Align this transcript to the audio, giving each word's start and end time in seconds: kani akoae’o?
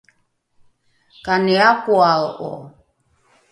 kani 1.25 1.53
akoae’o? 1.69 2.49